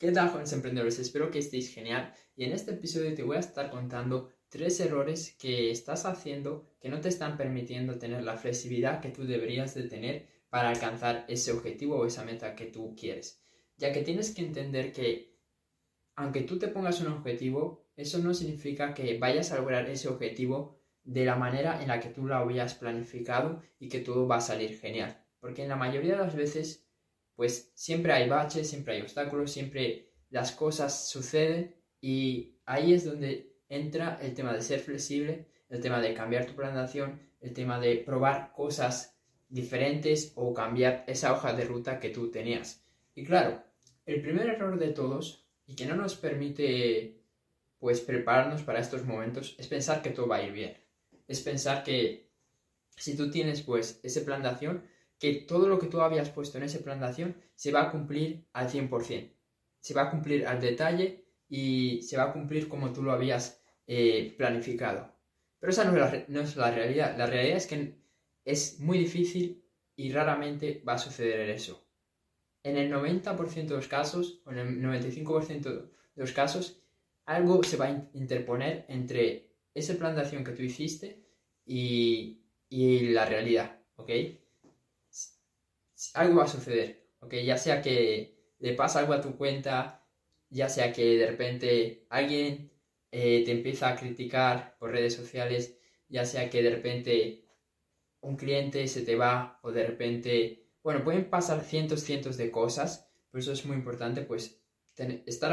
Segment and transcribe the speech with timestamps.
[0.00, 0.98] ¿Qué tal, jóvenes emprendedores?
[0.98, 5.36] Espero que estéis genial y en este episodio te voy a estar contando tres errores
[5.38, 9.82] que estás haciendo que no te están permitiendo tener la flexibilidad que tú deberías de
[9.82, 13.42] tener para alcanzar ese objetivo o esa meta que tú quieres.
[13.76, 15.36] Ya que tienes que entender que
[16.16, 20.80] aunque tú te pongas un objetivo, eso no significa que vayas a lograr ese objetivo
[21.04, 24.40] de la manera en la que tú lo habías planificado y que todo va a
[24.40, 25.22] salir genial.
[25.40, 26.89] Porque en la mayoría de las veces
[27.40, 33.56] pues siempre hay baches, siempre hay obstáculos, siempre las cosas suceden y ahí es donde
[33.70, 37.54] entra el tema de ser flexible, el tema de cambiar tu plan de acción, el
[37.54, 42.84] tema de probar cosas diferentes o cambiar esa hoja de ruta que tú tenías.
[43.14, 43.64] Y claro,
[44.04, 47.22] el primer error de todos y que no nos permite
[47.78, 50.76] pues prepararnos para estos momentos es pensar que todo va a ir bien.
[51.26, 52.28] Es pensar que
[52.98, 54.84] si tú tienes pues ese plan de acción,
[55.20, 57.90] que todo lo que tú habías puesto en ese plan de acción se va a
[57.92, 59.30] cumplir al 100%.
[59.78, 63.62] Se va a cumplir al detalle y se va a cumplir como tú lo habías
[63.86, 65.14] eh, planificado.
[65.58, 67.18] Pero esa no es, la, realidad.
[67.18, 68.00] La realidad es que
[68.46, 69.62] es muy difícil
[69.94, 71.86] y raramente va a suceder eso.
[72.62, 76.82] En el 90% de los casos, o en el 95% de los casos,
[77.26, 81.22] algo se va a interponer entre ese plan de acción que tú hiciste
[81.66, 84.10] y, y la realidad, ¿ok?
[86.14, 87.34] Algo va a suceder, ¿ok?
[87.44, 90.06] Ya sea que le pasa algo a tu cuenta,
[90.48, 92.72] ya sea que de repente alguien
[93.10, 97.44] eh, te empieza a criticar por redes sociales, ya sea que de repente
[98.20, 103.10] un cliente se te va o de repente, bueno, pueden pasar cientos, cientos de cosas,
[103.30, 104.60] por eso es muy importante pues
[104.96, 105.52] estar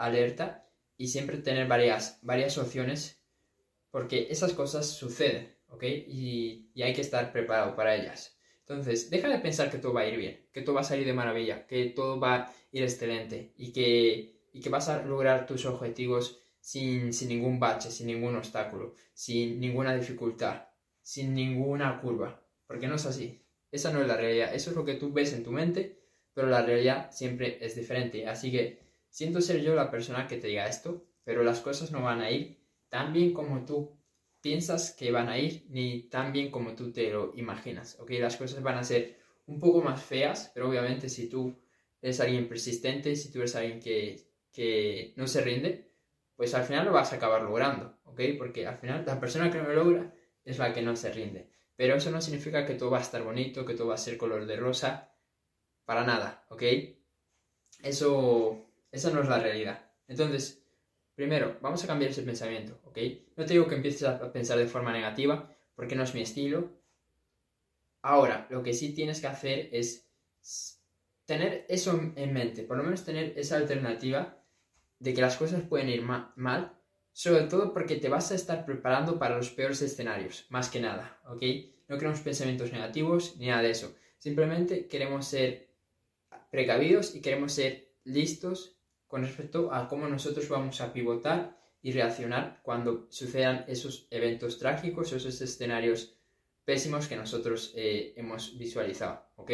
[0.00, 3.22] alerta y siempre tener varias, varias opciones
[3.90, 5.82] porque esas cosas suceden, ¿ok?
[5.84, 8.37] Y, y hay que estar preparado para ellas.
[8.68, 11.06] Entonces, deja de pensar que todo va a ir bien, que todo va a salir
[11.06, 15.46] de maravilla, que todo va a ir excelente y que, y que vas a lograr
[15.46, 20.68] tus objetivos sin, sin ningún bache, sin ningún obstáculo, sin ninguna dificultad,
[21.00, 23.42] sin ninguna curva, porque no es así.
[23.70, 26.02] Esa no es la realidad, eso es lo que tú ves en tu mente,
[26.34, 28.26] pero la realidad siempre es diferente.
[28.26, 32.02] Así que siento ser yo la persona que te diga esto, pero las cosas no
[32.02, 32.58] van a ir
[32.90, 33.97] tan bien como tú
[34.40, 38.10] piensas que van a ir ni tan bien como tú te lo imaginas, ¿ok?
[38.20, 41.58] Las cosas van a ser un poco más feas, pero obviamente si tú
[42.00, 45.92] eres alguien persistente, si tú eres alguien que, que no se rinde,
[46.36, 48.20] pues al final lo vas a acabar logrando, ¿ok?
[48.38, 51.50] Porque al final la persona que no lo logra es la que no se rinde.
[51.76, 54.16] Pero eso no significa que todo va a estar bonito, que todo va a ser
[54.16, 55.12] color de rosa,
[55.84, 56.62] para nada, ¿ok?
[57.82, 59.90] Eso, esa no es la realidad.
[60.06, 60.57] Entonces,
[61.18, 62.96] Primero, vamos a cambiar ese pensamiento, ¿ok?
[63.34, 66.80] No te digo que empieces a pensar de forma negativa, porque no es mi estilo.
[68.02, 70.08] Ahora, lo que sí tienes que hacer es
[71.24, 74.44] tener eso en mente, por lo menos tener esa alternativa
[75.00, 76.78] de que las cosas pueden ir mal,
[77.10, 81.20] sobre todo porque te vas a estar preparando para los peores escenarios, más que nada,
[81.24, 81.42] ¿ok?
[81.88, 83.92] No queremos pensamientos negativos ni nada de eso.
[84.18, 85.74] Simplemente queremos ser
[86.52, 88.77] precavidos y queremos ser listos
[89.08, 95.12] con respecto a cómo nosotros vamos a pivotar y reaccionar cuando sucedan esos eventos trágicos
[95.12, 96.14] esos escenarios
[96.64, 99.50] pésimos que nosotros eh, hemos visualizado, ¿ok?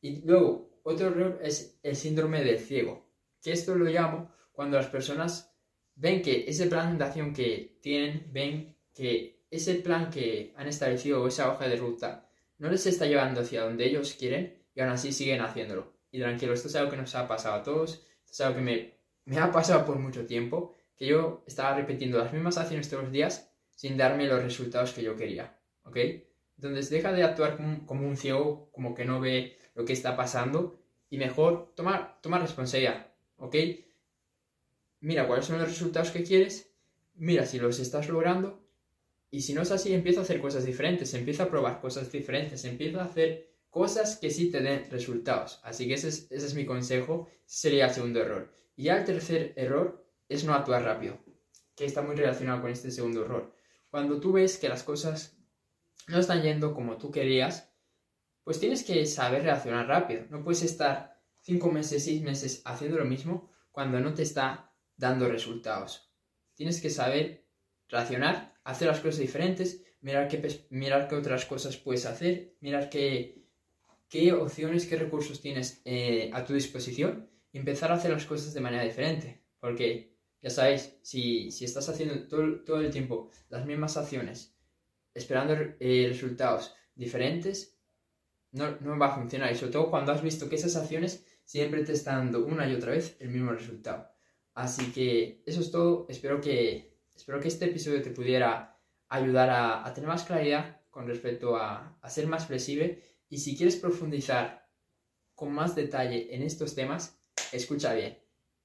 [0.00, 3.06] Y luego, otro error es el síndrome del ciego,
[3.40, 5.54] que esto lo llamo cuando las personas
[5.94, 11.22] ven que ese plan de acción que tienen, ven que ese plan que han establecido
[11.22, 12.28] o esa hoja de ruta
[12.58, 15.92] no les está llevando hacia donde ellos quieren y aún así siguen haciéndolo.
[16.10, 18.94] Y tranquilo, esto es algo que nos ha pasado a todos es algo que me,
[19.24, 23.12] me ha pasado por mucho tiempo, que yo estaba repitiendo las mismas acciones todos los
[23.12, 25.96] días sin darme los resultados que yo quería, ¿ok?
[26.56, 30.78] Entonces deja de actuar como, un ciego, como que no ve lo que está pasando
[31.08, 33.06] y mejor toma, toma responsabilidad,
[33.38, 33.56] ¿ok?
[35.00, 36.74] Mira cuáles son los resultados que quieres,
[37.14, 38.62] mira si los estás logrando
[39.30, 42.64] y si no es así empieza a hacer cosas diferentes, empieza a probar cosas diferentes,
[42.66, 45.60] empieza a hacer cosas que sí te den resultados.
[45.62, 48.52] Así que ese es, mi consejo, sería el segundo error.
[48.76, 51.18] Y ya el tercer error es no actuar rápido,
[51.76, 53.54] que está muy relacionado con este segundo error.
[53.90, 55.36] Cuando tú ves que las cosas
[56.08, 57.72] no están yendo como tú querías,
[58.44, 60.24] pues tienes que saber reaccionar rápido.
[60.30, 65.28] No puedes estar cinco meses, seis meses haciendo lo mismo cuando no te está dando
[65.28, 66.12] resultados.
[66.54, 67.46] Tienes que saber
[67.88, 73.39] reaccionar, hacer las cosas diferentes, mirar qué, mirar qué otras cosas puedes hacer, mirar qué,
[74.10, 78.52] qué opciones, qué recursos tienes eh, a tu disposición y empezar a hacer las cosas
[78.52, 79.42] de manera diferente.
[79.58, 84.54] Porque, ya sabéis, si, estás haciendo todo, el tiempo las mismas acciones,
[85.14, 87.78] esperando eh, resultados diferentes,
[88.52, 89.52] no, no, va a funcionar.
[89.52, 92.74] Y sobre todo cuando has visto que esas acciones siempre te está dando una y
[92.74, 94.10] otra vez el mismo resultado.
[94.54, 96.06] Así que eso es todo.
[96.08, 98.76] Espero que, espero que este episodio te pudiera
[99.08, 103.02] ayudar a, tener más claridad con respecto a, a ser más flexible.
[103.30, 104.68] Y si quieres profundizar
[105.34, 107.18] con más detalle en estos temas,
[107.52, 108.18] escucha bien,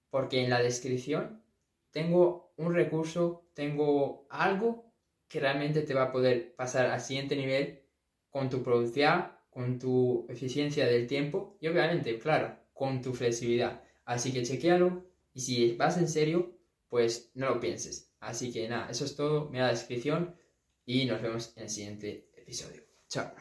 [0.10, 1.42] porque en la descripción
[1.92, 4.92] tengo un recurso, tengo algo
[5.30, 7.84] que realmente te va a poder pasar al siguiente nivel
[8.30, 13.82] con tu productividad, con tu eficiencia del tiempo y obviamente, claro, con tu flexibilidad.
[14.04, 16.58] Así que chequealo y si vas en serio,
[16.90, 18.12] pues no lo pienses.
[18.20, 19.50] Así que nada, eso es todo.
[19.50, 20.36] Mira la descripción
[20.86, 22.84] y nos vemos en el siguiente episodio.
[23.08, 23.32] Chao.